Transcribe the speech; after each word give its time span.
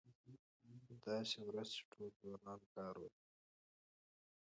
داسې 1.05 1.37
ورځ 1.47 1.67
چې 1.77 1.83
ټول 1.91 2.09
ځوانان 2.21 2.59
کار 2.73 2.95
ولري. 3.01 3.25